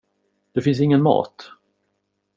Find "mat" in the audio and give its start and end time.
1.03-1.51